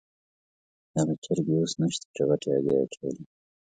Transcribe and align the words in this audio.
هغه 0.97 1.13
چرګې 1.23 1.53
اوس 1.59 1.73
نشته 1.81 2.07
چې 2.15 2.21
غټې 2.27 2.47
هګۍ 2.55 2.73
یې 2.75 2.81
اچولې. 2.83 3.23